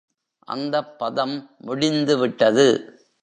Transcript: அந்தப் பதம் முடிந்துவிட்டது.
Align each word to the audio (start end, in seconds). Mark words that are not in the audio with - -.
அந்தப் 0.47 0.99
பதம் 0.99 1.55
முடிந்துவிட்டது. 1.57 2.67